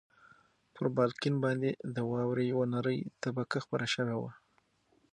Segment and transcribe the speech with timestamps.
[0.73, 4.31] پر بالکن باندې د واورې یوه نری طبقه خپره شوې وه.